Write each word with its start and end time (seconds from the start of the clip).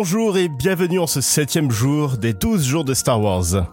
Bonjour 0.00 0.38
et 0.38 0.48
bienvenue 0.48 1.00
en 1.00 1.08
ce 1.08 1.20
septième 1.20 1.72
jour 1.72 2.18
des 2.18 2.32
12 2.32 2.64
jours 2.64 2.84
de 2.84 2.94
Star 2.94 3.20
Wars. 3.20 3.66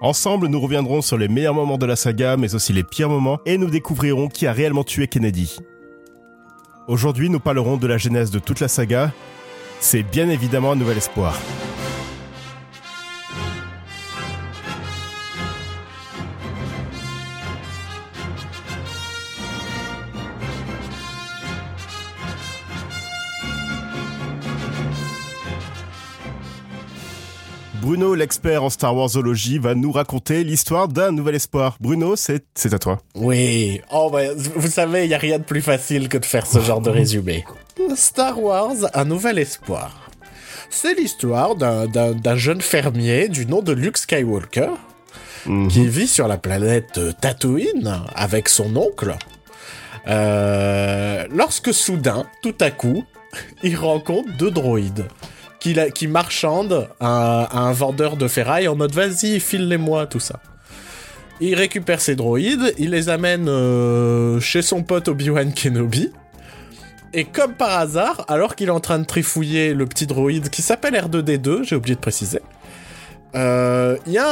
Ensemble, 0.00 0.46
nous 0.46 0.58
reviendrons 0.58 1.02
sur 1.02 1.18
les 1.18 1.28
meilleurs 1.28 1.52
moments 1.52 1.76
de 1.76 1.84
la 1.84 1.96
saga, 1.96 2.38
mais 2.38 2.54
aussi 2.54 2.72
les 2.72 2.82
pires 2.82 3.10
moments, 3.10 3.38
et 3.44 3.58
nous 3.58 3.68
découvrirons 3.68 4.28
qui 4.28 4.46
a 4.46 4.54
réellement 4.54 4.84
tué 4.84 5.06
Kennedy. 5.06 5.58
Aujourd'hui, 6.86 7.28
nous 7.28 7.40
parlerons 7.40 7.76
de 7.76 7.86
la 7.86 7.98
genèse 7.98 8.30
de 8.30 8.38
toute 8.38 8.60
la 8.60 8.68
saga. 8.68 9.12
C'est 9.80 10.02
bien 10.02 10.30
évidemment 10.30 10.72
un 10.72 10.76
nouvel 10.76 10.96
espoir. 10.96 11.38
Bruno, 27.88 28.14
l'expert 28.14 28.62
en 28.64 28.68
Star 28.68 28.94
Wars 28.94 29.08
zoologie, 29.08 29.58
va 29.58 29.74
nous 29.74 29.90
raconter 29.90 30.44
l'histoire 30.44 30.88
d'un 30.88 31.10
nouvel 31.10 31.36
espoir. 31.36 31.78
Bruno, 31.80 32.16
c'est 32.16 32.42
à 32.70 32.78
toi. 32.78 33.00
Oui, 33.14 33.80
oh 33.90 34.10
bah, 34.12 34.24
vous 34.36 34.68
savez, 34.68 35.04
il 35.06 35.10
y 35.10 35.14
a 35.14 35.18
rien 35.18 35.38
de 35.38 35.42
plus 35.44 35.62
facile 35.62 36.10
que 36.10 36.18
de 36.18 36.26
faire 36.26 36.46
ce 36.46 36.58
genre 36.60 36.82
de 36.82 36.90
résumé. 36.90 37.46
Star 37.96 38.42
Wars, 38.42 38.74
un 38.92 39.06
nouvel 39.06 39.38
espoir. 39.38 40.10
C'est 40.68 40.92
l'histoire 40.98 41.54
d'un 41.56 42.36
jeune 42.36 42.60
fermier 42.60 43.30
du 43.30 43.46
nom 43.46 43.62
de 43.62 43.72
Luke 43.72 43.96
Skywalker 43.96 44.68
Mhm. 45.46 45.68
qui 45.68 45.88
vit 45.88 46.08
sur 46.08 46.28
la 46.28 46.36
planète 46.36 47.00
Tatooine 47.22 48.02
avec 48.14 48.50
son 48.50 48.76
oncle. 48.76 49.16
Euh, 50.08 51.26
lorsque 51.30 51.72
soudain, 51.72 52.26
tout 52.42 52.54
à 52.60 52.70
coup, 52.70 53.04
il 53.62 53.76
rencontre 53.76 54.28
deux 54.36 54.50
droïdes 54.50 55.06
qui, 55.60 55.78
à, 55.78 57.42
à 57.44 57.58
un 57.58 57.72
vendeur 57.72 58.16
de 58.16 58.28
ferraille 58.28 58.68
en 58.68 58.76
mode 58.76 58.92
vas-y, 58.92 59.40
file-les-moi, 59.40 60.06
tout 60.06 60.20
ça. 60.20 60.40
Il 61.40 61.54
récupère 61.54 62.00
ses 62.00 62.16
droïdes, 62.16 62.74
il 62.78 62.90
les 62.90 63.08
amène 63.08 63.48
euh, 63.48 64.40
chez 64.40 64.62
son 64.62 64.82
pote 64.82 65.08
Obi-Wan 65.08 65.52
Kenobi. 65.52 66.10
Et 67.14 67.24
comme 67.24 67.54
par 67.54 67.78
hasard, 67.78 68.24
alors 68.28 68.54
qu'il 68.56 68.68
est 68.68 68.72
en 68.72 68.80
train 68.80 68.98
de 68.98 69.04
trifouiller 69.04 69.72
le 69.72 69.86
petit 69.86 70.06
droïde 70.06 70.50
qui 70.50 70.62
s'appelle 70.62 70.94
R2D2, 70.94 71.64
j'ai 71.64 71.76
oublié 71.76 71.94
de 71.94 72.00
préciser, 72.00 72.40
euh, 73.34 73.96
il 74.06 74.12
y 74.12 74.18
un, 74.18 74.24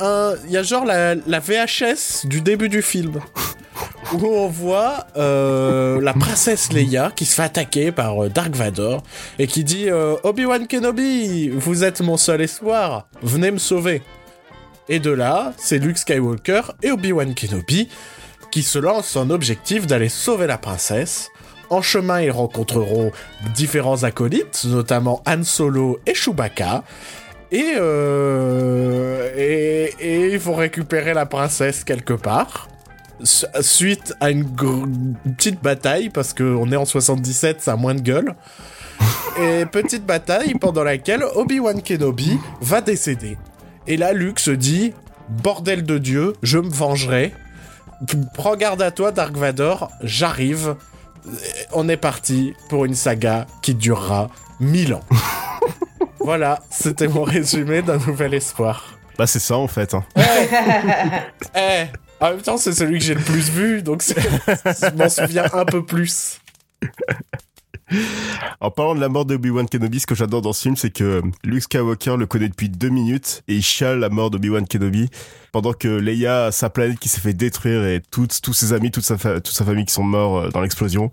un- 0.00 0.34
il 0.46 0.50
y 0.52 0.56
a 0.56 0.62
genre 0.62 0.84
la, 0.84 1.14
la 1.14 1.40
VHS 1.40 2.26
du 2.26 2.40
début 2.40 2.68
du 2.68 2.82
film 2.82 3.20
où 4.12 4.26
on 4.26 4.48
voit 4.48 5.06
euh, 5.16 6.00
la 6.02 6.12
princesse 6.12 6.72
Leia 6.72 7.10
qui 7.16 7.24
se 7.24 7.34
fait 7.34 7.42
attaquer 7.42 7.92
par 7.92 8.24
euh, 8.24 8.28
Dark 8.28 8.54
Vador 8.54 9.02
et 9.38 9.46
qui 9.46 9.64
dit 9.64 9.88
euh, 9.88 10.16
Obi-Wan 10.22 10.66
Kenobi, 10.66 11.48
vous 11.48 11.82
êtes 11.84 12.00
mon 12.02 12.16
seul 12.16 12.40
espoir, 12.42 13.06
venez 13.22 13.50
me 13.50 13.58
sauver. 13.58 14.02
Et 14.88 14.98
de 14.98 15.10
là, 15.10 15.54
c'est 15.56 15.78
Luke 15.78 15.96
Skywalker 15.98 16.62
et 16.82 16.90
Obi-Wan 16.90 17.34
Kenobi 17.34 17.88
qui 18.50 18.62
se 18.62 18.78
lancent 18.78 19.16
en 19.16 19.30
objectif 19.30 19.86
d'aller 19.86 20.10
sauver 20.10 20.46
la 20.46 20.58
princesse. 20.58 21.30
En 21.70 21.80
chemin, 21.80 22.20
ils 22.20 22.30
rencontreront 22.30 23.12
différents 23.54 24.02
acolytes, 24.04 24.64
notamment 24.66 25.22
Han 25.26 25.42
Solo 25.42 26.00
et 26.04 26.12
Chewbacca. 26.14 26.84
Et, 27.52 27.74
euh, 27.76 29.30
et, 29.36 29.94
et 30.00 30.32
ils 30.32 30.38
vont 30.38 30.54
récupérer 30.54 31.12
la 31.14 31.26
princesse 31.26 31.84
quelque 31.84 32.14
part. 32.14 32.68
Su- 33.22 33.44
Suite 33.60 34.14
à 34.20 34.30
une, 34.30 34.44
petite 35.36 35.62
bataille, 35.62 36.08
parce 36.08 36.32
qu'on 36.32 36.72
est 36.72 36.76
en 36.76 36.86
77, 36.86 37.60
ça 37.60 37.72
a 37.72 37.76
moins 37.76 37.94
de 37.94 38.00
gueule. 38.00 38.34
Et 39.40 39.64
petite 39.66 40.04
bataille 40.06 40.54
pendant 40.54 40.82
laquelle 40.84 41.24
Obi-Wan 41.34 41.82
Kenobi 41.82 42.38
va 42.60 42.80
décéder. 42.80 43.36
Et 43.86 43.96
là, 43.96 44.12
Luke 44.12 44.38
se 44.40 44.50
dit 44.50 44.92
Bordel 45.28 45.84
de 45.84 45.98
Dieu, 45.98 46.34
je 46.42 46.58
me 46.58 46.68
vengerai. 46.70 47.32
Prends 48.34 48.56
garde 48.56 48.82
à 48.82 48.90
toi, 48.90 49.10
Dark 49.12 49.36
Vador, 49.36 49.90
j'arrive. 50.02 50.76
On 51.72 51.88
est 51.88 51.96
parti 51.96 52.54
pour 52.68 52.84
une 52.84 52.94
saga 52.94 53.46
qui 53.62 53.74
durera 53.74 54.28
mille 54.60 54.94
ans. 54.94 55.04
voilà, 56.24 56.60
c'était 56.70 57.08
mon 57.08 57.22
résumé 57.24 57.82
d'un 57.82 57.98
nouvel 57.98 58.34
espoir. 58.34 58.98
Bah 59.18 59.26
c'est 59.26 59.38
ça 59.40 59.56
en 59.56 59.68
fait. 59.68 59.94
hein. 59.94 60.04
Eh, 61.54 61.84
en 62.20 62.30
même 62.30 62.40
temps, 62.42 62.56
c'est 62.56 62.72
celui 62.72 62.98
que 62.98 63.04
j'ai 63.04 63.14
le 63.14 63.20
plus 63.20 63.50
vu, 63.50 63.82
donc 63.82 64.02
c'est- 64.02 64.20
je 64.20 64.96
m'en 64.96 65.08
souviens 65.08 65.46
un 65.52 65.64
peu 65.64 65.84
plus. 65.84 66.38
En 68.60 68.70
parlant 68.70 68.94
de 68.94 69.00
la 69.00 69.08
mort 69.10 69.26
de 69.26 69.34
Obi-Wan 69.34 69.68
Kenobi, 69.68 70.00
ce 70.00 70.06
que 70.06 70.14
j'adore 70.14 70.40
dans 70.40 70.54
ce 70.54 70.62
film, 70.62 70.76
c'est 70.76 70.90
que 70.90 71.20
Luke 71.44 71.64
Skywalker 71.64 72.16
le 72.16 72.26
connaît 72.26 72.48
depuis 72.48 72.70
deux 72.70 72.88
minutes 72.88 73.42
et 73.48 73.56
il 73.56 73.62
chiale 73.62 73.98
la 73.98 74.08
mort 74.08 74.30
d'Obi-Wan 74.30 74.66
Kenobi 74.66 75.10
pendant 75.52 75.74
que 75.74 75.88
Leia 75.88 76.46
a 76.46 76.52
sa 76.52 76.70
planète 76.70 76.98
qui 76.98 77.08
s'est 77.10 77.20
fait 77.20 77.34
détruire 77.34 77.84
et 77.84 78.00
toutes, 78.10 78.40
tous 78.40 78.54
ses 78.54 78.72
amis, 78.72 78.90
toute 78.92 79.04
sa, 79.04 79.16
toute 79.18 79.48
sa 79.54 79.64
famille 79.66 79.84
qui 79.84 79.92
sont 79.92 80.04
morts 80.04 80.38
euh, 80.38 80.48
dans 80.48 80.62
l'explosion. 80.62 81.10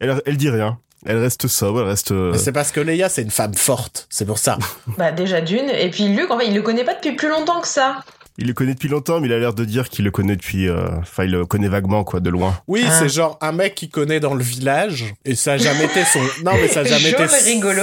Elle, 0.00 0.20
elle 0.26 0.36
dit 0.36 0.50
rien. 0.50 0.78
Elle 1.06 1.18
reste 1.18 1.46
sobre, 1.46 1.80
elle 1.82 1.88
reste... 1.88 2.12
euh, 2.12 2.32
Mais 2.32 2.38
C'est 2.38 2.52
parce 2.52 2.72
que 2.72 2.80
Leia, 2.80 3.08
c'est 3.08 3.22
une 3.22 3.30
femme 3.30 3.54
forte, 3.54 4.06
c'est 4.10 4.24
pour 4.26 4.38
ça. 4.38 4.58
Bah 4.98 5.12
déjà 5.12 5.40
d'une, 5.40 5.70
et 5.70 5.90
puis 5.90 6.08
Luc, 6.08 6.30
en 6.30 6.38
fait, 6.38 6.46
il 6.48 6.54
le 6.54 6.62
connaît 6.62 6.84
pas 6.84 6.94
depuis 6.94 7.12
plus 7.12 7.28
longtemps 7.28 7.60
que 7.60 7.68
ça. 7.68 7.96
Il 8.40 8.46
le 8.46 8.52
connaît 8.52 8.74
depuis 8.74 8.88
longtemps, 8.88 9.18
mais 9.20 9.26
il 9.26 9.32
a 9.32 9.38
l'air 9.40 9.52
de 9.52 9.64
dire 9.64 9.88
qu'il 9.88 10.04
le 10.04 10.12
connaît 10.12 10.36
depuis... 10.36 10.68
euh, 10.68 10.88
Enfin, 11.00 11.24
il 11.24 11.32
le 11.32 11.44
connaît 11.44 11.66
vaguement, 11.66 12.04
quoi, 12.04 12.20
de 12.20 12.30
loin. 12.30 12.56
Oui, 12.68 12.84
Ah. 12.86 12.96
c'est 12.96 13.08
genre 13.08 13.36
un 13.40 13.50
mec 13.50 13.74
qui 13.74 13.88
connaît 13.88 14.20
dans 14.20 14.34
le 14.34 14.44
village, 14.44 15.12
et 15.24 15.34
ça 15.34 15.52
a 15.54 15.56
jamais 15.56 15.86
été 15.86 16.04
son... 16.04 16.20
Non, 16.44 16.52
mais 16.54 16.68
ça 16.68 16.80
a 16.80 16.84
jamais 16.84 17.10
été... 17.10 17.24
Rigolo. 17.24 17.82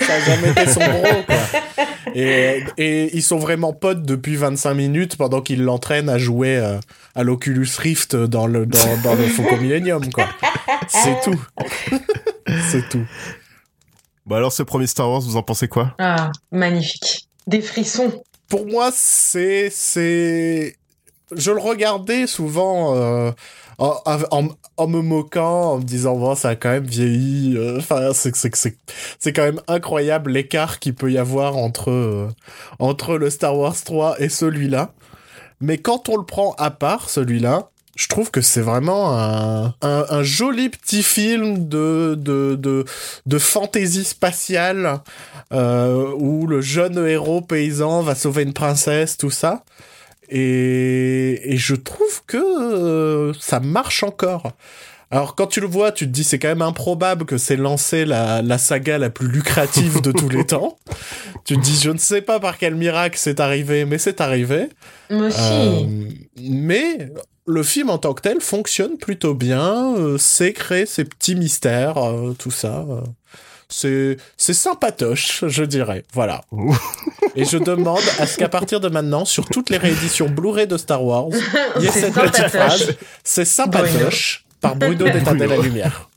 Ça 0.00 0.12
a 0.14 0.20
jamais 0.20 0.50
été 0.50 0.66
son 0.70 0.80
bro, 0.80 1.22
quoi. 1.26 1.36
Et, 2.14 2.62
et 2.76 3.16
ils 3.16 3.22
sont 3.22 3.38
vraiment 3.38 3.72
potes 3.72 4.02
depuis 4.02 4.36
25 4.36 4.74
minutes 4.74 5.16
pendant 5.16 5.40
qu'il 5.40 5.62
l'entraîne 5.62 6.08
à 6.08 6.18
jouer 6.18 6.56
euh, 6.56 6.78
à 7.14 7.22
l'Oculus 7.22 7.68
Rift 7.78 8.16
dans 8.16 8.46
le, 8.46 8.66
dans, 8.66 8.96
dans 9.02 9.14
le 9.14 9.24
Faucon 9.24 9.56
Millennium, 9.56 10.10
quoi. 10.12 10.28
C'est 10.88 11.20
tout. 11.22 11.40
c'est 12.70 12.88
tout. 12.88 13.04
Bon 14.26 14.36
alors, 14.36 14.52
ce 14.52 14.62
premier 14.62 14.86
Star 14.86 15.10
Wars, 15.10 15.20
vous 15.20 15.36
en 15.36 15.42
pensez 15.42 15.68
quoi? 15.68 15.94
Ah, 15.98 16.30
magnifique. 16.52 17.28
Des 17.46 17.60
frissons. 17.60 18.22
Pour 18.48 18.66
moi, 18.66 18.90
c'est... 18.92 19.70
c'est... 19.70 20.76
Je 21.34 21.50
le 21.50 21.58
regardais 21.58 22.26
souvent 22.26 22.96
euh, 22.96 23.32
en, 23.78 24.48
en, 24.76 24.86
me 24.88 25.00
moquant, 25.00 25.72
en 25.74 25.78
me 25.78 25.84
disant 25.84 26.16
bon, 26.16 26.34
ça 26.34 26.50
a 26.50 26.56
quand 26.56 26.70
même 26.70 26.84
vieilli. 26.86 27.56
euh, 27.56 27.78
Enfin, 27.78 28.10
c'est 28.12 28.34
c'est 28.36 28.54
c'est 28.56 28.76
c'est 29.18 29.32
quand 29.32 29.42
même 29.44 29.60
incroyable 29.68 30.32
l'écart 30.32 30.78
qu'il 30.80 30.94
peut 30.94 31.12
y 31.12 31.18
avoir 31.18 31.56
entre 31.56 31.90
euh, 31.90 32.28
entre 32.80 33.16
le 33.16 33.30
Star 33.30 33.56
Wars 33.56 33.76
3 33.84 34.20
et 34.20 34.28
celui-là. 34.28 34.92
Mais 35.60 35.78
quand 35.78 36.08
on 36.08 36.16
le 36.16 36.24
prend 36.24 36.54
à 36.58 36.70
part, 36.70 37.10
celui-là, 37.10 37.70
je 37.96 38.06
trouve 38.06 38.30
que 38.30 38.40
c'est 38.40 38.60
vraiment 38.60 39.18
un, 39.18 39.74
un, 39.82 40.06
un 40.08 40.22
joli 40.22 40.68
petit 40.68 41.02
film 41.02 41.68
de, 41.68 42.14
de, 42.16 42.54
de, 42.54 42.84
de 43.26 43.38
fantaisie 43.38 44.04
spatiale 44.04 45.00
euh, 45.52 46.12
où 46.16 46.46
le 46.46 46.60
jeune 46.60 47.04
héros 47.08 47.40
paysan 47.40 48.02
va 48.02 48.14
sauver 48.14 48.44
une 48.44 48.52
princesse, 48.52 49.16
tout 49.16 49.30
ça. 49.30 49.64
Et, 50.30 51.52
et 51.54 51.56
je 51.56 51.74
trouve 51.74 52.22
que 52.26 52.36
euh, 52.36 53.32
ça 53.40 53.60
marche 53.60 54.02
encore. 54.02 54.52
Alors 55.10 55.34
quand 55.34 55.46
tu 55.46 55.60
le 55.60 55.66
vois, 55.66 55.90
tu 55.90 56.04
te 56.04 56.10
dis 56.10 56.22
c'est 56.22 56.38
quand 56.38 56.48
même 56.48 56.60
improbable 56.60 57.24
que 57.24 57.38
c'est 57.38 57.56
lancé 57.56 58.04
la, 58.04 58.42
la 58.42 58.58
saga 58.58 58.98
la 58.98 59.08
plus 59.08 59.28
lucrative 59.28 60.02
de 60.02 60.12
tous 60.12 60.28
les 60.28 60.44
temps. 60.46 60.76
Tu 61.44 61.56
te 61.56 61.62
dis 61.62 61.80
je 61.82 61.90
ne 61.90 61.96
sais 61.98 62.20
pas 62.20 62.40
par 62.40 62.58
quel 62.58 62.74
miracle 62.74 63.16
c'est 63.18 63.40
arrivé, 63.40 63.86
mais 63.86 63.96
c'est 63.96 64.20
arrivé. 64.20 64.68
Moi 65.08 65.28
aussi. 65.28 65.38
Euh, 65.40 65.82
mais 66.42 67.10
le 67.46 67.62
film 67.62 67.88
en 67.88 67.96
tant 67.96 68.12
que 68.12 68.20
tel 68.20 68.42
fonctionne 68.42 68.98
plutôt 68.98 69.32
bien, 69.32 69.94
euh, 69.96 70.18
c'est 70.18 70.52
créer 70.52 70.84
ces 70.84 71.04
petits 71.06 71.36
mystères, 71.36 71.96
euh, 71.96 72.34
tout 72.38 72.50
ça. 72.50 72.84
euh. 72.90 73.00
c'est 73.70 74.18
c'est 74.36 74.52
sympatoche, 74.52 75.42
je 75.46 75.64
dirais. 75.64 76.04
Voilà. 76.12 76.42
Et 77.34 77.44
je 77.44 77.58
demande 77.58 78.02
à 78.18 78.26
ce 78.26 78.36
qu'à 78.36 78.48
partir 78.48 78.80
de 78.80 78.88
maintenant, 78.88 79.24
sur 79.24 79.46
toutes 79.46 79.70
les 79.70 79.76
rééditions 79.78 80.28
Blu-ray 80.28 80.66
de 80.66 80.76
Star 80.76 81.04
Wars, 81.04 81.28
il 81.76 81.82
y 81.82 81.86
ait 81.86 81.90
cette 81.90 82.14
petite 82.14 82.48
phrase. 82.48 82.94
C'est 83.24 83.44
sympatoche 83.44 84.44
par 84.60 84.76
Bruno 84.76 85.04
d'éteindre 85.04 85.44
la 85.44 85.56
lumière. 85.56 86.08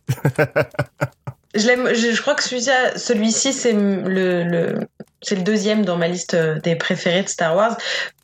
Je, 1.54 1.68
l'aime- 1.68 1.94
je, 1.94 2.12
je 2.12 2.22
crois 2.22 2.36
que 2.36 2.44
celui-ci, 2.44 2.70
celui-ci 2.96 3.52
c'est 3.54 3.74
le, 3.74 4.44
le, 4.44 4.80
c'est 5.22 5.36
le 5.36 5.42
deuxième 5.44 5.84
dans 5.84 5.98
ma 5.98 6.08
liste 6.08 6.34
euh, 6.34 6.60
des 6.62 6.76
préférés 6.76 7.24
de 7.24 7.28
Star 7.28 7.56
Wars. 7.56 7.78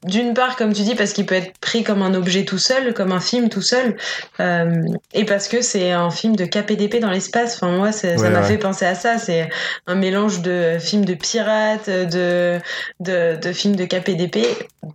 D'une 0.03 0.33
part, 0.33 0.56
comme 0.56 0.71
tu 0.74 0.83
dis, 0.83 0.95
parce 0.95 1.12
qu'il 1.12 1.25
peut 1.25 1.35
être 1.35 1.57
pris 1.59 1.83
comme 1.83 2.01
un 2.01 2.13
objet 2.13 2.45
tout 2.45 2.57
seul, 2.59 2.94
comme 2.94 3.12
un 3.12 3.19
film 3.19 3.50
tout 3.50 3.62
seul, 3.62 3.97
euh, 4.39 4.81
et 5.13 5.25
parce 5.25 5.47
que 5.50 5.62
c'est 5.62 5.91
un 5.91 6.09
film 6.09 6.35
de 6.38 6.45
KPDP 6.45 7.00
dans 7.01 7.09
l'espace. 7.12 7.56
Enfin, 7.56 7.71
moi, 7.75 7.91
ça 7.91 8.15
Ouais, 8.15 8.29
m'a 8.29 8.41
ouais. 8.41 8.47
fait 8.47 8.57
penser 8.57 8.85
à 8.85 8.95
ça. 8.95 9.18
C'est 9.18 9.50
un 9.88 9.95
mélange 9.95 10.41
de 10.41 10.77
films 10.80 11.03
de 11.03 11.13
pirates, 11.15 11.89
de, 11.89 12.59
de, 13.01 13.35
de 13.35 13.51
films 13.51 13.75
de 13.75 13.83
KPDP, 13.85 14.45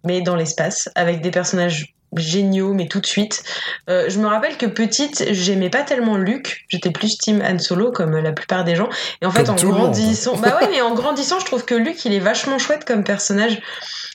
mais 0.04 0.22
dans 0.22 0.36
l'espace, 0.36 0.88
avec 0.94 1.20
des 1.20 1.30
personnages 1.30 1.94
géniaux, 2.16 2.74
mais 2.74 2.88
tout 2.88 3.00
de 3.00 3.06
suite. 3.06 3.42
Euh, 3.88 4.06
je 4.08 4.18
me 4.18 4.26
rappelle 4.26 4.56
que 4.56 4.66
petite, 4.66 5.24
j'aimais 5.30 5.70
pas 5.70 5.82
tellement 5.82 6.16
Luke. 6.16 6.64
J'étais 6.68 6.90
plus 6.90 7.16
Team 7.18 7.42
Han 7.42 7.58
Solo, 7.58 7.90
comme 7.92 8.16
la 8.16 8.32
plupart 8.32 8.64
des 8.64 8.76
gens. 8.76 8.88
Et 9.20 9.26
en 9.26 9.30
fait, 9.30 9.44
Comme 9.44 9.54
en 9.54 9.70
grandissant, 9.70 10.36
bah 10.36 10.58
ouais, 10.60 10.68
mais 10.70 10.80
en 10.82 10.94
grandissant, 10.94 11.38
je 11.40 11.46
trouve 11.46 11.64
que 11.64 11.74
Luke, 11.74 12.04
il 12.04 12.12
est 12.12 12.18
vachement 12.20 12.58
chouette 12.58 12.84
comme 12.84 13.04
personnage. 13.04 13.60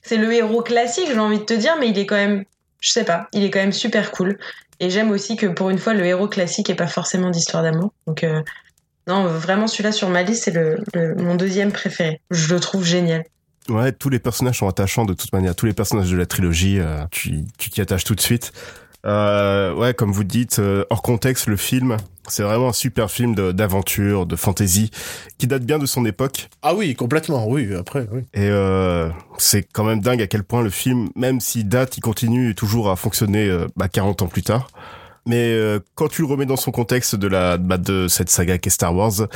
C'est 0.03 0.17
le 0.17 0.31
héros 0.33 0.61
classique, 0.61 1.07
j'ai 1.11 1.19
envie 1.19 1.39
de 1.39 1.43
te 1.45 1.53
dire, 1.53 1.75
mais 1.79 1.89
il 1.89 1.97
est 1.99 2.05
quand 2.05 2.15
même, 2.15 2.45
je 2.79 2.91
sais 2.91 3.03
pas, 3.03 3.27
il 3.33 3.43
est 3.43 3.49
quand 3.49 3.59
même 3.59 3.73
super 3.73 4.11
cool. 4.11 4.37
Et 4.79 4.89
j'aime 4.89 5.09
aussi 5.11 5.35
que 5.35 5.47
pour 5.47 5.69
une 5.71 5.79
fois, 5.79 5.93
le 5.93 6.05
héros 6.05 6.27
classique 6.27 6.69
est 6.69 6.75
pas 6.75 6.87
forcément 6.87 7.29
d'histoire 7.31 7.63
d'amour. 7.63 7.91
Donc, 8.05 8.23
euh, 8.23 8.41
non, 9.07 9.25
vraiment, 9.25 9.67
celui-là 9.67 9.91
sur 9.91 10.09
ma 10.09 10.21
liste, 10.21 10.43
c'est 10.43 10.51
le, 10.51 10.77
le- 10.93 11.15
mon 11.15 11.35
deuxième 11.35 11.71
préféré. 11.71 12.21
Je 12.29 12.53
le 12.53 12.59
trouve 12.59 12.85
génial. 12.85 13.23
Ouais, 13.69 13.91
tous 13.91 14.09
les 14.09 14.19
personnages 14.19 14.59
sont 14.59 14.67
attachants 14.67 15.05
de 15.05 15.13
toute 15.13 15.31
manière. 15.33 15.55
Tous 15.55 15.65
les 15.65 15.73
personnages 15.73 16.11
de 16.11 16.17
la 16.17 16.25
trilogie, 16.25 16.79
euh, 16.79 17.03
tu 17.11 17.43
tu 17.57 17.69
t'y 17.69 17.81
attaches 17.81 18.03
tout 18.03 18.15
de 18.15 18.21
suite. 18.21 18.51
Euh, 19.05 19.73
ouais, 19.75 19.93
comme 19.93 20.11
vous 20.11 20.23
dites, 20.23 20.59
euh, 20.59 20.83
hors 20.89 21.01
contexte, 21.01 21.47
le 21.47 21.55
film, 21.55 21.97
c'est 22.27 22.43
vraiment 22.43 22.69
un 22.69 22.73
super 22.73 23.09
film 23.09 23.35
de- 23.35 23.51
d'aventure, 23.51 24.25
de, 24.25 24.35
fantasy, 24.35 24.91
qui 25.37 25.47
date 25.47 25.63
bien 25.63 25.79
de 25.79 25.85
son 25.85 26.05
époque. 26.05 26.49
Ah 26.61 26.73
oui, 26.75 26.93
complètement, 26.95 27.47
oui, 27.47 27.73
après, 27.75 28.07
oui. 28.11 28.21
Et 28.33 28.49
euh, 28.49 29.09
c'est 29.37 29.63
quand 29.63 29.83
même 29.85 30.01
dingue 30.01 30.21
à 30.21 30.27
quel 30.27 30.43
point 30.43 30.61
le 30.61 30.69
film, 30.69 31.09
même 31.15 31.39
s'il 31.39 31.69
date, 31.69 31.95
il 31.97 32.01
continue 32.01 32.53
toujours 32.55 32.89
à 32.89 32.95
fonctionner 32.95 33.47
euh, 33.47 33.67
bah, 33.77 33.87
40 33.87 34.23
ans 34.23 34.27
plus 34.27 34.43
tard. 34.43 34.67
Mais 35.25 35.51
euh, 35.53 35.79
quand 35.95 36.07
tu 36.09 36.21
le 36.21 36.27
remets 36.27 36.45
dans 36.45 36.55
son 36.57 36.71
contexte 36.71 37.15
de 37.15 37.27
la 37.27 37.57
bah, 37.57 37.77
de 37.77 38.07
cette 38.07 38.29
saga 38.29 38.57
qu'est 38.57 38.69
Star 38.69 38.95
Wars, 38.95 39.27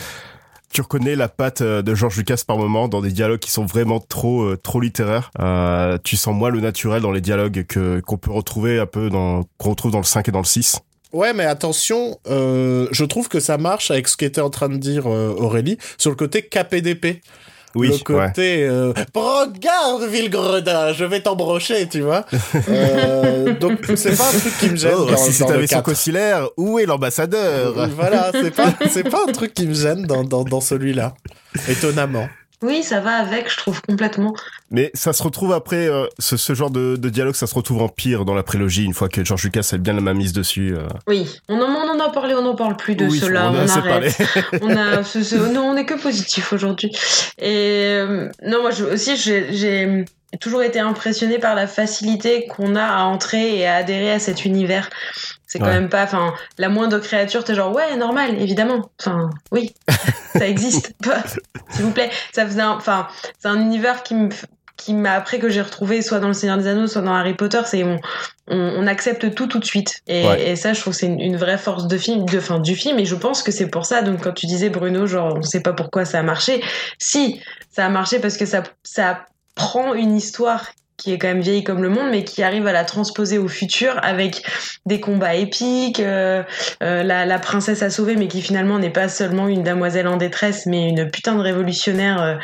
tu 0.71 0.81
reconnais 0.81 1.15
la 1.15 1.27
patte 1.27 1.61
euh, 1.61 1.81
de 1.81 1.93
George 1.95 2.17
Lucas 2.17 2.43
par 2.45 2.57
moment 2.57 2.87
dans 2.87 3.01
des 3.01 3.11
dialogues 3.11 3.39
qui 3.39 3.51
sont 3.51 3.65
vraiment 3.65 3.99
trop 3.99 4.43
euh, 4.43 4.57
trop 4.57 4.79
littéraires. 4.79 5.31
Euh, 5.39 5.97
tu 6.03 6.17
sens 6.17 6.33
moins 6.35 6.49
le 6.49 6.59
naturel 6.61 7.01
dans 7.01 7.11
les 7.11 7.21
dialogues 7.21 7.65
que 7.67 7.99
qu'on 8.01 8.17
peut 8.17 8.31
retrouver 8.31 8.79
un 8.79 8.85
peu 8.85 9.09
dans 9.09 9.43
qu'on 9.57 9.71
retrouve 9.71 9.91
dans 9.91 9.99
le 9.99 10.03
5 10.03 10.29
et 10.29 10.31
dans 10.31 10.39
le 10.39 10.45
6. 10.45 10.81
Ouais, 11.13 11.33
mais 11.33 11.43
attention, 11.43 12.17
euh, 12.29 12.87
je 12.91 13.03
trouve 13.03 13.27
que 13.27 13.41
ça 13.41 13.57
marche 13.57 13.91
avec 13.91 14.07
ce 14.07 14.15
qu'était 14.15 14.39
en 14.39 14.49
train 14.49 14.69
de 14.69 14.77
dire 14.77 15.07
euh, 15.07 15.35
Aurélie 15.37 15.77
sur 15.97 16.09
le 16.09 16.15
côté 16.15 16.41
KPDP. 16.41 17.21
Oui, 17.75 17.87
le 17.87 17.93
ouais. 17.93 17.99
côté 18.27 18.63
euh, 18.65 18.93
regarde 19.13 20.03
Villegredin, 20.03 20.93
je 20.93 21.05
vais 21.05 21.21
t'embrocher, 21.21 21.87
tu 21.87 22.01
vois. 22.01 22.25
Euh, 22.69 23.53
donc 23.59 23.79
c'est 23.95 24.17
pas 24.17 24.27
un 24.27 24.39
truc 24.39 24.57
qui 24.59 24.69
me 24.69 24.75
gêne 24.75 24.93
Oh, 24.97 25.05
dans, 25.05 25.17
si 25.17 25.33
c'est 25.33 25.45
vaisseau 25.45 25.75
4. 25.75 25.83
concilaire, 25.83 26.47
où 26.57 26.79
est 26.79 26.85
l'ambassadeur? 26.85 27.89
Voilà, 27.95 28.31
c'est 28.31 28.51
pas 28.51 28.73
c'est 28.89 29.09
pas 29.09 29.21
un 29.27 29.31
truc 29.31 29.53
qui 29.53 29.67
me 29.67 29.73
gêne 29.73 30.03
dans 30.03 30.23
dans, 30.23 30.43
dans 30.43 30.61
celui-là. 30.61 31.13
Étonnamment. 31.67 32.27
Oui, 32.63 32.83
ça 32.83 32.99
va 32.99 33.13
avec, 33.15 33.49
je 33.51 33.57
trouve 33.57 33.81
complètement. 33.81 34.33
Mais 34.69 34.91
ça 34.93 35.13
se 35.13 35.23
retrouve 35.23 35.51
après, 35.51 35.87
euh, 35.87 36.05
ce, 36.19 36.37
ce 36.37 36.53
genre 36.53 36.69
de, 36.69 36.95
de 36.95 37.09
dialogue, 37.09 37.33
ça 37.35 37.47
se 37.47 37.55
retrouve 37.55 37.81
en 37.81 37.89
pire 37.89 38.23
dans 38.23 38.35
la 38.35 38.43
prélogie, 38.43 38.83
une 38.85 38.93
fois 38.93 39.09
que 39.09 39.25
George 39.25 39.43
Lucas 39.43 39.67
a 39.73 39.77
bien 39.77 39.93
la 39.93 40.01
main 40.01 40.13
mise 40.13 40.31
dessus. 40.33 40.75
euh. 40.77 40.87
Oui, 41.07 41.27
on 41.49 41.59
en, 41.59 41.65
on 41.65 41.89
en 41.89 41.99
a 41.99 42.09
parlé, 42.09 42.35
on 42.35 42.43
n'en 42.43 42.55
parle 42.55 42.77
plus 42.77 42.95
de 42.95 43.05
Oui, 43.07 43.19
cela, 43.19 43.49
on 43.51 43.55
on, 43.55 43.67
arrête. 43.67 44.15
parlé. 44.17 44.61
on 44.61 44.75
a, 44.77 45.03
ce- 45.03 45.23
ce- 45.23 45.35
non, 45.35 45.71
on 45.71 45.75
est 45.75 45.85
que 45.85 45.95
positif 45.99 46.53
aujourd'hui. 46.53 46.91
Et 47.39 47.95
euh, 47.97 48.29
non, 48.45 48.61
moi 48.61 48.71
je, 48.71 48.83
aussi, 48.85 49.17
j'ai 49.17 49.51
j'ai 49.53 50.05
toujours 50.39 50.61
été 50.63 50.79
impressionnée 50.79 51.39
par 51.39 51.55
la 51.55 51.67
facilité 51.67 52.47
qu'on 52.47 52.75
a 52.75 52.83
à 52.85 53.03
entrer 53.03 53.57
et 53.57 53.67
à 53.67 53.75
adhérer 53.77 54.11
à 54.13 54.19
cet 54.19 54.45
univers. 54.45 54.89
C'est 55.51 55.59
quand 55.59 55.65
Ouais. 55.65 55.73
même 55.73 55.89
pas, 55.89 56.03
enfin, 56.03 56.33
la 56.57 56.69
moindre 56.69 56.97
créature, 56.99 57.43
t'es 57.43 57.55
genre, 57.55 57.75
ouais, 57.75 57.97
normal, 57.97 58.41
évidemment. 58.41 58.89
Enfin, 59.01 59.29
oui, 59.51 59.73
ça 60.33 60.47
existe. 60.47 60.93
S'il 61.71 61.83
vous 61.83 61.91
plaît. 61.91 62.09
Ça 62.31 62.45
faisait 62.45 62.61
un, 62.61 62.69
enfin, 62.71 63.07
c'est 63.37 63.49
un 63.49 63.59
univers 63.59 64.01
qui 64.03 64.15
me, 64.15 64.29
qui 64.77 64.93
m'a, 64.93 65.11
après 65.11 65.39
que 65.39 65.49
j'ai 65.49 65.61
retrouvé, 65.61 66.01
soit 66.01 66.19
dans 66.19 66.29
Le 66.29 66.33
Seigneur 66.33 66.57
des 66.57 66.67
Anneaux, 66.67 66.87
soit 66.87 67.01
dans 67.01 67.13
Harry 67.13 67.33
Potter, 67.33 67.59
c'est 67.65 67.83
on, 67.83 67.99
on, 68.47 68.57
on 68.57 68.87
accepte 68.87 69.35
tout 69.35 69.47
tout 69.47 69.59
de 69.59 69.65
suite. 69.65 69.95
Et, 70.07 70.25
Ouais. 70.25 70.51
et 70.51 70.55
ça, 70.55 70.71
je 70.71 70.79
trouve 70.79 70.93
que 70.93 70.99
c'est 70.99 71.07
une, 71.07 71.19
une 71.19 71.35
vraie 71.35 71.57
force 71.57 71.85
de 71.85 71.97
film, 71.97 72.23
de, 72.25 72.39
fin, 72.39 72.59
du 72.59 72.75
film. 72.77 72.97
Et 72.97 73.05
je 73.05 73.15
pense 73.15 73.43
que 73.43 73.51
c'est 73.51 73.67
pour 73.67 73.85
ça. 73.85 74.03
Donc, 74.03 74.23
quand 74.23 74.31
tu 74.31 74.45
disais 74.45 74.69
Bruno, 74.69 75.05
genre, 75.05 75.35
on 75.37 75.41
sait 75.41 75.59
pas 75.61 75.73
pourquoi 75.73 76.05
ça 76.05 76.19
a 76.19 76.23
marché. 76.23 76.63
Si, 76.97 77.41
ça 77.71 77.85
a 77.85 77.89
marché 77.89 78.19
parce 78.19 78.37
que 78.37 78.45
ça, 78.45 78.63
ça 78.83 79.25
prend 79.55 79.93
une 79.95 80.15
histoire 80.15 80.65
qui 81.01 81.11
est 81.13 81.17
quand 81.17 81.29
même 81.29 81.41
vieille 81.41 81.63
comme 81.63 81.81
le 81.81 81.89
monde, 81.89 82.09
mais 82.11 82.23
qui 82.23 82.43
arrive 82.43 82.67
à 82.67 82.71
la 82.71 82.85
transposer 82.85 83.39
au 83.39 83.47
futur 83.47 83.99
avec 84.03 84.43
des 84.85 84.99
combats 84.99 85.33
épiques, 85.33 85.99
euh, 85.99 86.43
euh, 86.83 87.01
la, 87.01 87.39
princesse 87.39 87.81
à 87.81 87.89
sauver, 87.89 88.15
mais 88.15 88.27
qui 88.27 88.41
finalement 88.41 88.77
n'est 88.77 88.91
pas 88.91 89.09
seulement 89.09 89.47
une 89.47 89.63
damoiselle 89.63 90.07
en 90.07 90.17
détresse, 90.17 90.67
mais 90.67 90.89
une 90.89 91.09
putain 91.09 91.33
de 91.33 91.41
révolutionnaire 91.41 92.21
euh, 92.21 92.35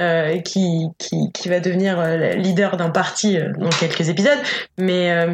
euh, 0.00 0.40
qui, 0.40 0.88
qui, 0.98 1.30
qui 1.32 1.48
va 1.48 1.60
devenir 1.60 2.04
leader 2.36 2.76
d'un 2.76 2.90
parti 2.90 3.38
dans 3.58 3.70
quelques 3.70 4.08
épisodes. 4.08 4.38
Mais 4.76 5.26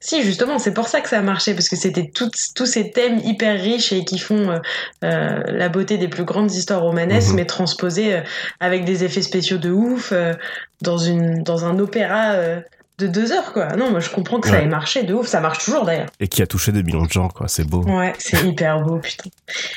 si, 0.00 0.22
justement, 0.22 0.58
c'est 0.58 0.72
pour 0.72 0.88
ça 0.88 1.00
que 1.02 1.08
ça 1.10 1.18
a 1.18 1.22
marché, 1.22 1.52
parce 1.54 1.68
que 1.68 1.76
c'était 1.76 2.10
tous 2.10 2.66
ces 2.66 2.90
thèmes 2.90 3.18
hyper 3.18 3.60
riches 3.60 3.92
et 3.92 4.04
qui 4.04 4.18
font 4.18 4.50
euh, 4.50 4.58
euh, 5.04 5.42
la 5.46 5.68
beauté 5.68 5.98
des 5.98 6.08
plus 6.08 6.24
grandes 6.24 6.50
histoires 6.52 6.80
romanesques, 6.82 7.30
Mhm. 7.30 7.36
mais 7.36 7.44
transposées 7.44 8.14
euh, 8.16 8.20
avec 8.60 8.84
des 8.84 9.04
effets 9.04 9.22
spéciaux 9.22 9.58
de 9.58 9.70
ouf, 9.70 10.12
euh, 10.12 10.32
dans, 10.80 10.96
une, 10.98 11.42
dans 11.42 11.66
un 11.66 11.78
opéra 11.78 12.32
euh, 12.32 12.60
de 13.00 13.06
deux 13.08 13.32
heures, 13.32 13.52
quoi. 13.52 13.74
Non, 13.76 13.90
moi 13.90 14.00
je 14.00 14.10
comprends 14.10 14.38
que 14.40 14.48
ça 14.48 14.60
ait 14.60 14.66
marché 14.66 15.02
de 15.02 15.12
ouf, 15.14 15.26
ça 15.26 15.40
marche 15.40 15.64
toujours 15.64 15.84
d'ailleurs. 15.84 16.08
Et 16.20 16.28
qui 16.28 16.42
a 16.42 16.46
touché 16.46 16.70
des 16.72 16.82
millions 16.82 17.04
de 17.04 17.10
gens, 17.10 17.28
quoi. 17.28 17.48
C'est 17.48 17.64
beau. 17.64 17.82
Ouais, 17.84 18.12
c'est 18.18 18.44
hyper 18.46 18.80
beau, 18.82 18.98
putain. 18.98 19.30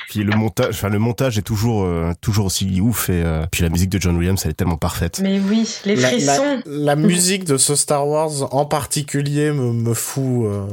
Puis 0.10 0.24
le 0.24 0.36
montage, 0.36 0.68
enfin 0.70 0.90
le 0.90 1.00
montage 1.00 1.38
est 1.38 1.42
toujours, 1.44 1.84
euh, 1.86 2.12
toujours 2.22 2.46
aussi 2.46 2.80
ouf 2.82 3.10
et 3.10 3.24
euh, 3.24 3.46
puis 3.52 3.64
la 3.64 3.70
musique 3.70 3.90
de 3.90 4.00
John 4.00 4.16
Williams, 4.18 4.42
elle 4.46 4.52
est 4.52 4.56
tellement 4.56 4.78
parfaite. 4.78 5.20
Mais 5.24 5.40
oui, 5.40 5.68
les 5.86 5.96
La- 5.96 6.08
frissons. 6.10 6.62
La, 6.66 6.94
la 6.94 6.96
musique 6.98 7.46
de 7.46 7.58
ce 7.58 7.76
Star 7.76 8.08
Wars 8.08 8.54
en 8.54 8.66
particulier 8.66 9.52
me, 9.52 9.72
me 9.72 9.94
fout 9.94 10.46
euh, 10.46 10.66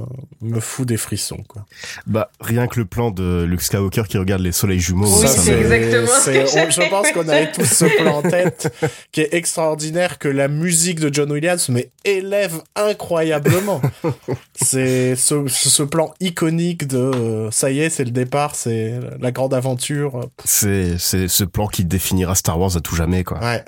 me 0.42 0.60
fout 0.60 0.86
des 0.86 0.96
frissons 0.96 1.42
quoi. 1.48 1.64
Bah 2.06 2.30
rien 2.40 2.66
que 2.66 2.78
le 2.80 2.84
plan 2.84 3.10
de 3.10 3.44
Luke 3.48 3.62
Skywalker 3.62 4.02
qui 4.08 4.18
regarde 4.18 4.42
les 4.42 4.52
soleils 4.52 4.80
jumeaux, 4.80 5.06
Oui, 5.06 5.26
c'est 5.28 5.52
me- 5.52 5.60
exactement 5.60 6.06
ce 6.06 6.30
que 6.30 6.66
on- 6.66 6.70
Je 6.70 6.90
pense 6.90 7.10
qu'on 7.12 7.28
avait 7.28 7.52
tous 7.52 7.64
ce 7.64 7.84
plan 7.84 8.16
en 8.18 8.22
tête 8.22 8.72
qui 9.12 9.20
est 9.22 9.32
extraordinaire 9.34 10.18
que 10.18 10.28
la 10.28 10.48
musique 10.48 11.00
de 11.00 11.12
John 11.12 11.30
Williams 11.30 11.68
mais 11.68 11.90
élève 12.04 12.39
incroyablement. 12.76 13.80
c'est 14.54 15.16
ce, 15.16 15.46
ce 15.48 15.82
plan 15.82 16.14
iconique 16.20 16.86
de 16.86 16.98
euh, 16.98 17.50
ça 17.50 17.70
y 17.70 17.80
est 17.80 17.90
c'est 17.90 18.04
le 18.04 18.10
départ 18.10 18.54
c'est 18.54 18.98
la 19.18 19.30
grande 19.32 19.54
aventure 19.54 20.20
c'est 20.44 20.98
c'est 20.98 21.28
ce 21.28 21.44
plan 21.44 21.66
qui 21.66 21.84
définira 21.84 22.34
Star 22.34 22.58
Wars 22.58 22.76
à 22.76 22.80
tout 22.80 22.94
jamais, 22.96 23.24
quoi. 23.24 23.38
ouais 23.40 23.64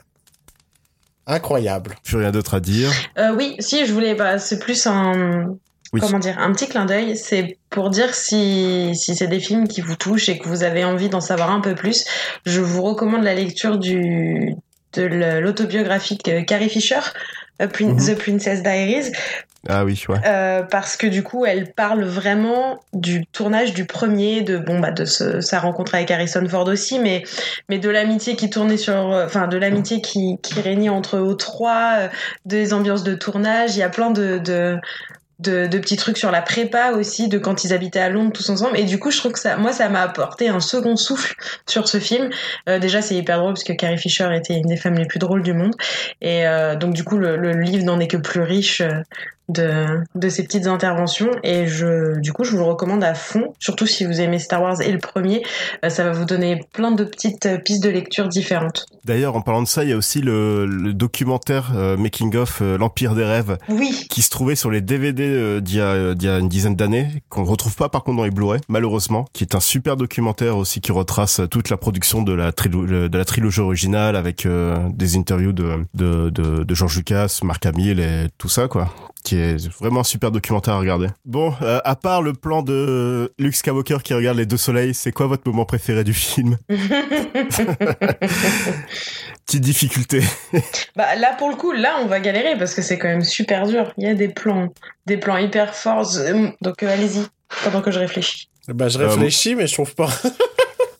incroyable. 1.27 1.95
Plus 2.05 2.17
rien 2.17 2.31
d'autre 2.33 2.55
à 2.55 2.61
dire. 2.61 2.91
Euh, 3.19 3.35
oui, 3.37 3.57
si, 3.61 3.87
je 3.87 3.93
voulais, 3.93 4.15
bah, 4.15 4.39
c'est 4.39 4.59
plus 4.59 4.87
un, 4.87 5.55
Oui. 5.93 6.01
comment 6.01 6.19
dire, 6.19 6.39
un 6.39 6.53
petit 6.53 6.69
clin 6.69 6.85
d'œil. 6.85 7.17
C'est 7.17 7.59
pour 7.71 7.91
dire 7.91 8.15
si, 8.15 8.91
si 8.95 9.15
c'est 9.15 9.29
des 9.29 9.41
films 9.41 9.69
qui 9.69 9.81
vous 9.81 9.97
touchent 9.97 10.29
et 10.29 10.39
que 10.39 10.49
vous 10.49 10.65
avez 10.65 10.85
envie 10.85 11.09
d'en 11.09 11.21
savoir 11.21 11.51
un 11.51 11.61
peu 11.61 11.75
plus, 11.75 12.05
je 12.45 12.61
vous 12.61 12.83
recommande 12.83 13.23
la 13.23 13.35
lecture 13.35 13.79
du, 13.79 14.57
de 14.95 15.03
l'autobiographie 15.39 16.19
de 16.25 16.41
Carrie 16.41 16.69
Fisher, 16.69 17.01
Mhm. 17.61 17.97
The 18.07 18.15
Princess 18.19 18.63
Diaries, 18.63 19.13
Ah 19.69 19.85
oui, 19.85 20.03
ouais. 20.09 20.19
euh, 20.27 20.63
parce 20.63 20.97
que 20.97 21.07
du 21.07 21.23
coup, 21.23 21.47
elle 21.47 21.73
parle 21.73 22.03
vraiment 22.05 22.81
du 22.93 23.25
tournage 23.27 23.73
du 23.75 23.85
premier, 23.85 24.41
de 24.43 24.59
bon 24.59 24.81
bah 24.81 24.91
de 24.91 25.05
ce- 25.05 25.41
sa 25.41 25.61
rencontre 25.61 25.95
avec 25.95 26.11
Harrison 26.11 26.45
Ford 26.49 26.67
aussi, 26.67 26.99
mais 26.99 27.23
mais 27.69 27.79
de 27.79 27.89
l'amitié 27.89 28.35
qui 28.35 28.51
tournait 28.51 28.77
sur, 28.77 28.95
euh, 28.95 29.27
enfin 29.27 29.47
de 29.47 29.57
l'amitié 29.59 30.01
qui 30.01 30.39
qui 30.43 30.61
régnait 30.61 30.89
entre 30.89 31.19
eux 31.19 31.37
trois, 31.37 31.93
euh, 31.99 32.09
des 32.47 32.73
ambiances 32.75 33.05
de 33.05 33.15
tournage. 33.15 33.77
Il 33.77 33.79
y 33.79 33.83
a 33.85 33.89
plein 33.91 34.11
de 34.11 34.39
de 34.39 34.79
de, 35.43 35.67
de 35.67 35.79
petits 35.79 35.97
trucs 35.97 36.19
sur 36.19 36.31
la 36.31 36.43
prépa 36.43 36.93
aussi, 36.93 37.29
de 37.29 37.39
quand 37.39 37.65
ils 37.65 37.73
habitaient 37.73 38.01
à 38.01 38.09
Londres 38.09 38.33
tous 38.33 38.49
ensemble. 38.51 38.79
Et 38.79 38.85
du 38.85 38.99
coup, 38.99 39.11
je 39.11 39.19
trouve 39.19 39.33
que 39.33 39.39
ça, 39.39 39.57
moi, 39.57 39.73
ça 39.73 39.89
m'a 39.89 40.03
apporté 40.03 40.49
un 40.49 40.61
second 40.61 40.97
souffle 40.97 41.35
sur 41.67 41.89
ce 41.89 41.99
film. 41.99 42.31
Euh, 42.69 42.79
déjà, 42.79 43.03
c'est 43.03 43.15
hyper 43.15 43.39
drôle 43.39 43.55
parce 43.55 43.65
que 43.65 43.73
Carrie 43.73 43.99
Fisher 43.99 44.29
était 44.35 44.55
une 44.55 44.67
des 44.67 44.77
femmes 44.77 44.95
les 44.95 45.07
plus 45.07 45.19
drôles 45.19 45.43
du 45.43 45.53
monde. 45.53 45.75
Et 46.21 46.47
euh, 46.47 46.77
donc, 46.77 46.95
du 46.95 47.05
coup, 47.05 47.19
le, 47.19 47.53
livre 47.53 47.85
n'en 47.85 48.01
est 48.01 48.09
que 48.09 48.17
plus 48.17 48.43
riche 48.43 48.81
euh, 48.81 49.03
de, 49.53 50.03
de 50.15 50.29
ces 50.29 50.43
petites 50.43 50.67
interventions. 50.67 51.31
Et 51.43 51.67
je, 51.67 52.19
du 52.21 52.33
coup, 52.33 52.45
je 52.45 52.53
vous 52.53 52.59
le 52.59 52.65
recommande 52.65 53.05
à 53.05 53.15
fond, 53.15 53.55
surtout 53.59 53.87
si 53.87 54.05
vous 54.05 54.21
aimez 54.21 54.39
Star 54.39 54.63
Wars 54.63 54.81
et 54.81 54.91
le 54.91 54.99
premier. 54.99 55.43
Euh, 55.85 55.89
ça 55.89 56.05
va 56.05 56.13
vous 56.13 56.25
donner 56.25 56.65
plein 56.73 56.93
de 56.93 57.05
petites 57.05 57.47
euh, 57.47 57.59
pistes 57.59 57.83
de 57.83 57.89
lecture 57.91 58.29
différentes. 58.29 58.87
D'ailleurs, 59.05 59.35
en 59.35 59.41
parlant 59.41 59.63
de 59.63 59.69
ça, 59.69 59.83
il 59.83 59.91
y 59.91 59.93
a 59.93 59.97
aussi 59.97 60.21
le, 60.21 60.65
le 60.65 60.95
documentaire 60.95 61.73
euh, 61.75 61.97
Making 61.97 62.37
of 62.37 62.61
euh, 62.63 62.79
l'Empire 62.79 63.15
des 63.15 63.25
rêves 63.25 63.59
Oui, 63.69 64.07
qui 64.09 64.23
se 64.23 64.31
trouvait 64.31 64.55
sur 64.55 64.71
les 64.71 64.81
DVD 64.81 65.25
euh, 65.25 65.61
d'il 65.61 65.75
y, 65.75 66.25
y 66.25 66.29
a 66.29 66.39
une 66.39 66.49
dizaine 66.49 66.77
d'années, 66.77 67.09
qu'on 67.29 67.45
retrouve 67.45 67.75
pas 67.75 67.89
par 67.89 68.05
contre 68.05 68.19
dans 68.19 68.25
les 68.25 68.31
Blu-ray, 68.31 68.61
malheureusement, 68.69 69.27
qui 69.33 69.43
est 69.43 69.55
un 69.57 69.61
super 69.61 69.97
documentaire 69.97 70.57
aussi 70.57 70.81
qui 70.81 70.93
retrace 70.93 71.41
toute 71.51 71.69
la 71.69 71.77
production 71.77 72.23
de 72.23 72.33
la, 72.33 72.53
de 72.53 73.19
la 73.19 73.25
trilogie 73.25 73.61
originale 73.61 74.17
avec 74.17 74.47
des 74.47 75.17
interviews 75.17 75.53
de, 75.53 75.85
de, 75.95 76.31
de, 76.31 76.65
de 76.65 76.75
George 76.75 76.97
Lucas, 76.97 77.41
Mark 77.43 77.65
Hamill 77.67 78.01
et 78.01 78.27
tout 78.39 78.49
ça, 78.49 78.69
quoi. 78.69 78.93
Qui 79.23 79.37
est 79.37 79.69
vraiment 79.79 80.01
un 80.01 80.05
super 80.05 80.31
documentaire 80.31 80.75
à 80.75 80.79
regarder. 80.79 81.09
Bon, 81.25 81.55
euh, 81.63 81.81
à 81.85 81.97
part 81.97 82.23
le 82.23 82.33
plan 82.33 82.63
de 82.63 83.33
Luke 83.39 83.55
Skywalker 83.55 83.99
qui 84.03 84.15
regarde 84.15 84.39
les 84.39 84.47
deux 84.47 84.57
soleils, 84.57 84.95
c'est 84.95 85.13
quoi 85.13 85.27
votre 85.27 85.43
moment 85.47 85.65
préféré 85.65 86.05
du 86.05 86.15
film 86.15 86.59
Petite 89.47 89.63
difficulté. 89.63 90.23
bah 90.97 91.15
là 91.17 91.35
pour 91.39 91.51
le 91.51 91.57
coup, 91.57 91.73
là 91.73 91.97
on 92.03 92.07
va 92.07 92.21
galérer 92.21 92.57
parce 92.59 92.75
que 92.75 92.83
c'est 92.83 92.99
quand 92.99 93.09
même 93.09 93.25
super 93.25 93.67
dur. 93.67 93.93
Il 93.99 94.05
y 94.05 94.09
a 94.09 94.15
des 94.15 94.29
plans, 94.29 94.69
des 95.07 95.17
plans 95.17 95.37
hyper 95.37 95.75
forts. 95.75 96.17
Donc 96.61 96.83
euh, 96.83 96.93
allez-y 96.93 97.25
pendant 97.65 97.81
que 97.81 97.91
je 97.91 97.99
réfléchis. 97.99 98.49
Bah 98.69 98.89
je 98.89 98.99
réfléchis 98.99 99.55
mais 99.55 99.67
je 99.67 99.75
trouve 99.75 99.95
pas. 99.95 100.11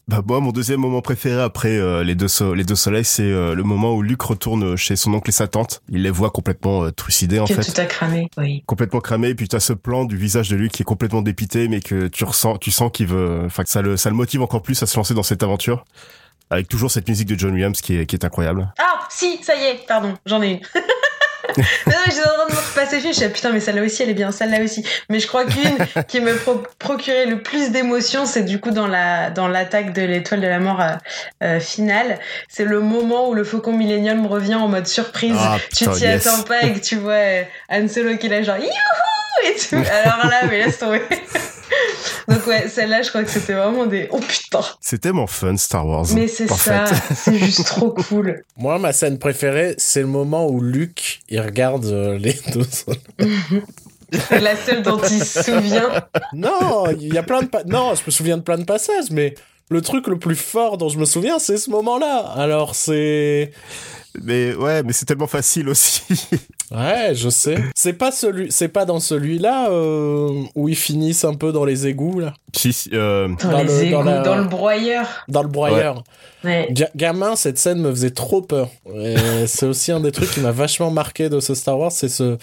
Bah 0.09 0.21
moi, 0.27 0.41
mon 0.41 0.51
deuxième 0.51 0.81
moment 0.81 1.01
préféré 1.01 1.41
après 1.41 1.77
euh, 1.79 2.03
les 2.03 2.15
deux 2.15 2.27
les 2.55 2.65
deux 2.65 2.75
soleils, 2.75 3.05
c'est 3.05 3.23
euh, 3.23 3.55
le 3.55 3.63
moment 3.63 3.95
où 3.95 4.03
Luc 4.03 4.21
retourne 4.21 4.77
chez 4.77 4.97
son 4.97 5.15
oncle 5.15 5.31
et 5.31 5.33
sa 5.33 5.47
tante. 5.47 5.81
Il 5.89 6.03
les 6.03 6.11
voit 6.11 6.31
complètement 6.31 6.85
euh, 6.85 6.91
trucidés 6.91 7.39
en 7.39 7.47
fait. 7.47 7.63
tout 7.63 7.81
a 7.81 7.85
cramé, 7.85 8.29
oui. 8.37 8.65
Complètement 8.67 9.01
cramé. 9.01 9.29
Et 9.29 9.35
puis 9.35 9.47
tu 9.47 9.55
as 9.55 9.61
ce 9.61 9.73
plan 9.73 10.05
du 10.05 10.17
visage 10.17 10.49
de 10.49 10.57
Luc 10.57 10.73
qui 10.73 10.83
est 10.83 10.85
complètement 10.85 11.23
dépité, 11.23 11.69
mais 11.69 11.81
que 11.81 12.09
tu 12.09 12.25
ressens, 12.25 12.59
tu 12.59 12.73
sens 12.73 12.91
qu'il 12.93 13.07
veut, 13.07 13.43
enfin 13.47 13.63
que 13.63 13.71
ça 13.71 13.81
le 13.81 13.97
ça 13.97 14.11
le 14.11 14.17
motive 14.17 14.43
encore 14.43 14.63
plus 14.63 14.83
à 14.83 14.87
se 14.87 14.97
lancer 14.97 15.15
dans 15.15 15.23
cette 15.23 15.43
aventure. 15.43 15.85
Avec 16.51 16.69
toujours 16.69 16.91
cette 16.91 17.09
musique 17.09 17.29
de 17.29 17.39
John 17.39 17.53
Williams 17.53 17.81
qui 17.81 17.97
est, 17.97 18.05
qui 18.05 18.17
est 18.17 18.25
incroyable. 18.27 18.75
Ah, 18.79 19.07
si, 19.09 19.43
ça 19.43 19.55
y 19.55 19.65
est, 19.65 19.87
pardon, 19.87 20.15
j'en 20.27 20.43
ai 20.43 20.51
une. 20.51 20.61
non, 21.57 21.95
j'étais 22.07 22.21
en 22.21 22.35
train 22.35 22.47
de 22.49 22.53
me 22.53 22.57
repasser 22.57 23.01
je 23.01 23.13
suis 23.13 23.29
putain, 23.29 23.53
mais 23.53 23.61
celle-là 23.61 23.83
aussi, 23.83 24.03
elle 24.03 24.11
est 24.11 24.15
bien, 24.15 24.31
celle-là 24.33 24.63
aussi. 24.63 24.85
Mais 25.09 25.21
je 25.21 25.27
crois 25.27 25.45
qu'une 25.45 26.05
qui 26.09 26.21
me 26.21 26.35
procurait 26.79 27.27
le 27.27 27.43
plus 27.43 27.71
d'émotions, 27.71 28.27
c'est 28.27 28.43
du 28.43 28.61
coup 28.61 28.71
dans 28.71 28.87
la 28.87 29.31
dans 29.31 29.49
l'attaque 29.49 29.93
de 29.93 30.03
l'étoile 30.03 30.41
de 30.41 30.47
la 30.47 30.59
mort 30.59 30.81
euh, 30.81 30.93
euh, 31.43 31.61
finale. 31.61 32.19
C'est 32.49 32.65
le 32.65 32.81
moment 32.81 33.29
où 33.29 33.35
le 33.35 33.45
Faucon 33.45 33.73
Millennium 33.73 34.27
revient 34.27 34.55
en 34.55 34.69
mode 34.69 34.87
surprise. 34.87 35.37
Ah, 35.39 35.59
tu 35.75 35.87
t'y 35.89 36.07
attends 36.07 36.43
pas 36.43 36.63
et 36.63 36.73
que 36.73 36.81
tu 36.81 36.97
vois 36.97 37.13
euh, 37.13 37.43
Han 37.71 37.89
Solo 37.89 38.17
qui 38.17 38.27
est 38.27 38.31
là 38.31 38.43
genre 38.43 38.57
youhou 38.57 39.47
et 39.47 39.57
tout. 39.57 39.77
Alors 40.05 40.27
là, 40.29 40.43
mais 40.49 40.65
laisse 40.65 40.79
tomber. 40.79 41.03
Donc 42.29 42.47
ouais, 42.47 42.69
celle-là, 42.69 43.03
je 43.03 43.09
crois 43.09 43.25
que 43.25 43.31
c'était 43.31 43.55
vraiment 43.55 43.87
des 43.87 44.09
oh 44.11 44.19
putain. 44.19 44.61
C'est 44.81 45.01
tellement 45.01 45.27
fun 45.27 45.57
Star 45.57 45.87
Wars. 45.87 46.07
Mais 46.15 46.29
c'est 46.29 46.49
ça, 46.49 46.85
c'est 47.15 47.39
juste 47.39 47.67
trop 47.67 47.91
cool. 47.91 48.45
Moi, 48.57 48.79
ma 48.79 48.93
scène 48.93 49.19
préférée, 49.19 49.75
c'est 49.79 50.01
le 50.01 50.07
moment 50.07 50.49
où 50.49 50.61
Luke 50.61 51.21
il 51.29 51.41
regarde 51.41 51.87
euh, 51.87 52.19
les 52.19 52.35
deux. 52.53 52.67
c'est 54.29 54.41
la 54.41 54.57
seule 54.57 54.83
dont 54.83 55.01
il 55.03 55.25
se 55.25 55.43
souvient. 55.43 56.05
Non, 56.33 56.87
il 56.91 57.13
y 57.13 57.19
a 57.19 57.23
plein 57.23 57.43
de 57.43 57.49
non, 57.67 57.95
je 57.95 58.03
me 58.07 58.11
souviens 58.11 58.37
de 58.37 58.43
plein 58.43 58.59
de 58.59 58.65
passages, 58.65 59.11
mais 59.11 59.35
le 59.69 59.81
truc 59.81 60.07
le 60.07 60.19
plus 60.19 60.37
fort 60.37 60.79
dont 60.79 60.89
je 60.89 60.99
me 60.99 61.05
souviens, 61.05 61.39
c'est 61.39 61.57
ce 61.57 61.71
moment-là. 61.71 62.33
Alors 62.37 62.75
c'est 62.75 63.53
mais 64.21 64.55
ouais, 64.55 64.83
mais 64.83 64.93
c'est 64.93 65.07
tellement 65.07 65.27
facile 65.27 65.69
aussi. 65.69 66.03
ouais, 66.71 67.13
je 67.15 67.29
sais. 67.29 67.57
C'est 67.75 67.95
pas 67.95 68.13
celui, 68.13 68.53
c'est 68.53 68.69
pas 68.69 68.85
dans 68.85 69.01
celui-là 69.01 69.71
euh, 69.71 70.43
où 70.55 70.69
ils 70.69 70.77
finissent 70.77 71.25
un 71.25 71.35
peu 71.35 71.53
dans 71.53 71.65
les 71.65 71.87
égouts 71.87 72.21
là. 72.21 72.35
Si, 72.55 72.91
euh... 72.93 73.29
dans, 73.43 73.63
les 73.63 73.85
égouts, 73.85 74.03
dans, 74.03 74.37
le 74.37 74.45
broyeur. 74.45 75.07
Dans 75.29 75.43
le 75.43 75.49
broyeur. 75.49 76.05
Ouais. 76.45 76.69
Gamin, 76.97 77.37
cette 77.37 77.57
scène 77.59 77.79
me 77.79 77.91
faisait 77.91 78.11
trop 78.11 78.43
peur. 78.43 78.69
c'est 79.47 79.67
aussi 79.67 79.93
un 79.93 80.01
des 80.01 80.13
trucs 80.13 80.31
qui 80.31 80.41
m'a 80.41 80.53
vachement 80.53 80.91
marqué 80.91 81.29
de 81.29 81.41
ce 81.41 81.55
Star 81.55 81.79
Wars, 81.79 81.93
c'est 81.93 82.09
ce 82.09 82.37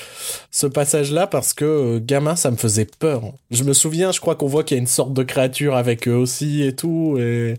ce 0.52 0.66
passage-là 0.68 1.28
parce 1.28 1.54
que 1.54 1.66
euh, 1.66 2.00
gamin, 2.02 2.36
ça 2.36 2.50
me 2.50 2.58
faisait 2.58 2.88
peur. 2.98 3.22
Je 3.52 3.64
me 3.64 3.74
souviens, 3.74 4.12
je 4.12 4.20
crois 4.20 4.36
qu'on 4.36 4.48
voit 4.48 4.64
qu'il 4.64 4.76
y 4.76 4.80
a 4.80 4.82
une 4.82 4.88
sorte 4.88 5.14
de 5.14 5.24
créature 5.24 5.76
avec 5.76 6.08
eux 6.08 6.16
aussi 6.16 6.64
et 6.64 6.76
tout 6.76 7.18
et 7.20 7.56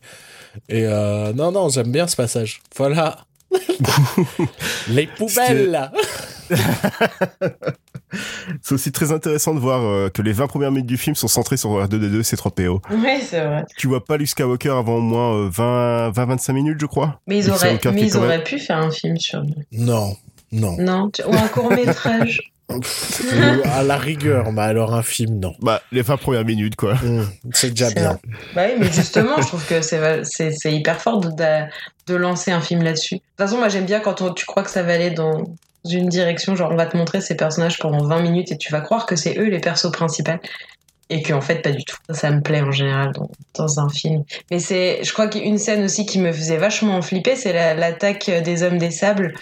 et 0.69 0.85
euh, 0.87 1.33
non 1.33 1.52
non, 1.52 1.69
j'aime 1.69 1.93
bien 1.93 2.07
ce 2.07 2.17
passage. 2.17 2.61
Voilà. 2.76 3.19
Les 4.88 5.07
poubelles 5.07 5.90
C'est 8.62 8.75
aussi 8.75 8.90
très 8.92 9.12
intéressant 9.12 9.54
de 9.54 9.61
voir 9.61 9.83
euh, 9.83 10.09
que 10.09 10.21
les 10.23 10.33
20 10.33 10.49
premières 10.49 10.73
minutes 10.73 10.87
du 10.87 10.97
film 10.97 11.14
sont 11.14 11.28
centrées 11.28 11.57
sur 11.57 11.71
R2D2 11.71 12.23
C3PO. 12.23 12.80
Oui, 12.90 13.21
c'est 13.23 13.45
vrai. 13.45 13.64
Tu 13.76 13.87
vois 13.87 14.04
pas 14.04 14.16
Luke 14.16 14.28
Skywalker 14.28 14.71
avant 14.71 14.97
au 14.97 15.00
moins 15.00 15.49
20, 15.49 16.11
20 16.11 16.25
25 16.26 16.52
minutes, 16.52 16.80
je 16.80 16.87
crois. 16.87 17.21
Mais 17.26 17.38
ils 17.38 17.50
auraient, 17.50 17.78
mais 17.85 18.02
ils 18.02 18.16
auraient 18.16 18.42
pu 18.42 18.59
faire 18.59 18.78
un 18.78 18.90
film 18.90 19.16
sur 19.16 19.42
Non, 19.73 20.16
non. 20.52 20.76
Non, 20.78 21.11
ou 21.26 21.35
un 21.35 21.49
court 21.49 21.71
métrage. 21.71 22.40
à 23.65 23.83
la 23.83 23.97
rigueur, 23.97 24.53
mais 24.53 24.62
alors 24.62 24.95
un 24.95 25.03
film, 25.03 25.39
non. 25.39 25.55
Bah, 25.61 25.83
les 25.93 26.03
20 26.03 26.17
premières 26.17 26.45
minutes, 26.45 26.77
quoi. 26.77 26.95
Mmh, 26.95 27.29
c'est 27.53 27.71
déjà 27.71 27.91
bien. 27.91 28.19
Bah 28.55 28.65
oui, 28.67 28.75
mais 28.79 28.93
justement, 28.93 29.41
je 29.41 29.47
trouve 29.47 29.65
que 29.67 29.81
c'est 29.83 30.73
hyper 30.73 31.00
fort 31.00 31.21
de, 31.21 31.31
de, 32.07 32.15
lancer 32.15 32.50
un 32.50 32.61
film 32.61 32.83
là-dessus. 32.83 33.17
De 33.17 33.21
toute 33.21 33.37
façon, 33.39 33.59
moi, 33.59 33.69
j'aime 33.69 33.87
bien 33.87 34.00
quand 34.00 34.35
tu 34.35 34.47
crois 34.47 34.62
que 34.62 34.71
ça 34.71 34.83
va 34.83 34.95
aller 34.95 35.11
dans 35.11 35.45
une 35.89 36.09
direction, 36.09 36.57
genre 36.57 36.71
on 36.73 36.77
va 36.77 36.87
te 36.87 36.97
montrer 36.97 37.21
ces 37.21 37.37
personnages 37.37 37.79
pendant 37.79 38.05
20 38.05 38.21
minutes 38.21 38.53
et 38.53 38.59
tu 38.59 38.71
vas 38.71 38.81
croire 38.81 39.07
que 39.07 39.17
c'est 39.17 39.39
eux 39.39 39.49
les 39.49 39.61
persos 39.61 39.91
principaux 39.91 40.39
et 41.09 41.23
qu'en 41.23 41.41
fait 41.41 41.57
pas 41.57 41.73
du 41.73 41.85
tout. 41.85 41.97
Ça, 42.11 42.31
me 42.31 42.41
plaît 42.41 42.61
en 42.61 42.71
général 42.71 43.12
dans, 43.12 43.31
dans 43.55 43.81
un 43.81 43.89
film. 43.89 44.25
Mais 44.50 44.61
c'est, 44.61 45.00
je 45.03 45.12
crois 45.12 45.27
qu'une 45.27 45.59
scène 45.59 45.85
aussi 45.85 46.07
qui 46.07 46.19
me 46.19 46.33
faisait 46.33 46.57
vachement 46.57 47.03
flipper, 47.03 47.35
c'est 47.35 47.53
l'attaque 47.75 48.31
des 48.45 48.62
hommes 48.62 48.79
des 48.79 48.91
sables 48.91 49.35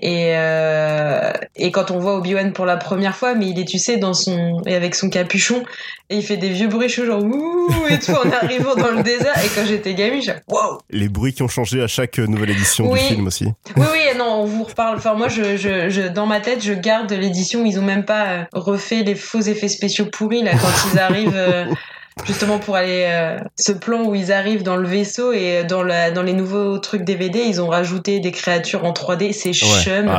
et, 0.00 0.32
euh, 0.36 1.32
et 1.56 1.72
quand 1.72 1.90
on 1.90 1.98
voit 1.98 2.16
Obi-Wan 2.16 2.52
pour 2.52 2.66
la 2.66 2.76
première 2.76 3.16
fois, 3.16 3.34
mais 3.34 3.48
il 3.48 3.58
est, 3.58 3.64
tu 3.64 3.78
sais, 3.78 3.96
dans 3.96 4.14
son, 4.14 4.62
et 4.64 4.74
avec 4.74 4.94
son 4.94 5.10
capuchon, 5.10 5.64
et 6.10 6.16
il 6.16 6.22
fait 6.22 6.36
des 6.36 6.50
vieux 6.50 6.68
bruits 6.68 6.88
chauds, 6.88 7.04
genre 7.04 7.22
ouh, 7.22 7.70
et 7.90 7.98
tout, 7.98 8.12
en 8.12 8.30
arrivant 8.30 8.74
dans 8.76 8.92
le 8.92 9.02
désert. 9.02 9.36
Et 9.44 9.48
quand 9.54 9.66
j'étais 9.66 9.94
gamine, 9.94 10.22
j'ai 10.22 10.34
wow! 10.48 10.78
Les 10.90 11.08
bruits 11.08 11.34
qui 11.34 11.42
ont 11.42 11.48
changé 11.48 11.82
à 11.82 11.88
chaque 11.88 12.18
nouvelle 12.18 12.50
édition 12.50 12.92
du 12.92 12.98
film 12.98 13.26
aussi. 13.26 13.46
Oui, 13.76 13.86
oui, 13.92 14.16
non, 14.16 14.42
on 14.42 14.44
vous 14.44 14.64
reparle. 14.64 14.96
Enfin, 14.96 15.14
moi, 15.14 15.28
je, 15.28 15.56
je, 15.56 15.90
je 15.90 16.02
dans 16.08 16.26
ma 16.26 16.40
tête, 16.40 16.62
je 16.62 16.72
garde 16.72 17.12
l'édition 17.12 17.48
ils 17.64 17.78
ont 17.78 17.82
même 17.82 18.04
pas 18.04 18.26
euh, 18.26 18.44
refait 18.52 19.02
les 19.02 19.14
faux 19.14 19.40
effets 19.40 19.68
spéciaux 19.68 20.06
pourris, 20.06 20.42
là, 20.42 20.52
quand 20.52 20.92
ils 20.92 20.98
arrivent, 20.98 21.32
euh, 21.34 21.66
justement 22.24 22.58
pour 22.58 22.76
aller 22.76 23.06
euh, 23.08 23.38
ce 23.56 23.72
plan 23.72 24.04
où 24.04 24.14
ils 24.14 24.32
arrivent 24.32 24.62
dans 24.62 24.76
le 24.76 24.88
vaisseau 24.88 25.32
et 25.32 25.64
dans 25.64 25.82
la 25.82 26.10
dans 26.10 26.22
les 26.22 26.32
nouveaux 26.32 26.78
trucs 26.78 27.02
DVD 27.02 27.40
ils 27.40 27.60
ont 27.60 27.68
rajouté 27.68 28.20
des 28.20 28.32
créatures 28.32 28.84
en 28.84 28.92
3D 28.92 29.32
c'est 29.32 29.52
chum. 29.52 30.10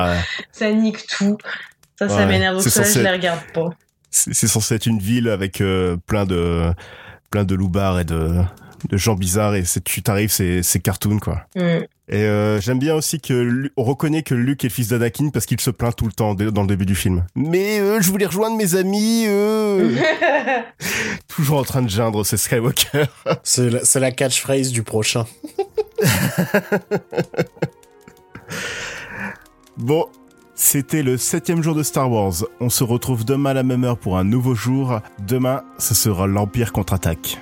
ça 0.52 0.72
nique 0.72 1.06
tout. 1.08 1.38
Ça 1.98 2.08
ça 2.08 2.26
m'énerve. 2.26 2.56
Donc 2.56 2.64
ça 2.64 2.84
je 2.84 3.00
les 3.00 3.12
regarde 3.12 3.42
pas. 3.54 3.70
C'est 4.12 4.48
censé 4.48 4.76
être 4.76 4.88
une 4.88 5.00
ville 5.00 5.30
avec 5.30 5.62
euh, 5.62 5.98
plein 6.08 6.26
de 6.26 6.72
plein 7.30 7.44
de 7.44 7.56
loupards 7.56 8.00
et 8.00 8.06
de 8.06 8.42
de 8.90 8.98
gens 8.98 9.16
bizarres 9.16 9.56
et 9.56 9.64
tu 9.84 10.02
t'arrives 10.02 10.32
c'est 10.32 10.64
c'est 10.64 10.80
cartoon 10.80 11.20
quoi. 11.20 11.42
Mm. 11.56 11.80
Et 12.12 12.24
euh, 12.24 12.60
j'aime 12.60 12.80
bien 12.80 12.96
aussi 12.96 13.22
que 13.22 13.70
on 13.78 13.84
reconnaît 13.84 14.24
que 14.24 14.34
Luke 14.34 14.64
est 14.64 14.70
le 14.70 14.74
fils 14.74 14.88
d'Anakin 14.88 15.30
parce 15.30 15.46
qu'il 15.46 15.62
se 15.62 15.70
plaint 15.70 15.96
tout 15.96 16.08
le 16.08 16.12
temps 16.12 16.34
dans 16.34 16.62
le 16.62 16.68
début 16.68 16.88
du 16.88 16.96
film. 16.96 17.24
Mais 17.36 17.80
euh, 17.80 18.02
je 18.02 18.10
voulais 18.10 18.26
rejoindre 18.26 18.58
mes 18.58 18.74
amis. 18.74 19.26
Euh. 19.28 19.96
Toujours 21.28 21.60
en 21.60 21.64
train 21.64 21.84
de 21.84 21.90
geindre 21.90 22.26
ces 22.26 22.38
Skywalker. 22.38 23.06
C'est 23.44 23.70
la, 23.70 23.82
la 24.00 24.12
catchphrase 24.12 24.72
du 24.72 24.82
prochain. 24.82 25.26
bon, 29.78 30.08
c'était 30.56 31.04
le 31.04 31.18
septième 31.18 31.62
jour 31.62 31.76
de 31.76 31.84
Star 31.84 32.12
Wars. 32.12 32.44
On 32.60 32.70
se 32.70 32.84
retrouve 32.84 33.24
demain 33.24 33.52
à 33.52 33.54
la 33.54 33.62
même 33.64 33.84
heure 33.84 34.00
pour 34.00 34.18
un 34.18 34.24
nouveau 34.24 34.56
jour. 34.56 35.00
Demain, 35.28 35.64
ce 35.78 35.94
sera 35.94 36.26
l'Empire 36.26 36.74
contre-attaque. 36.74 37.40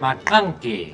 mà 0.00 0.16
đăng 0.30 0.52
ký 0.60 0.86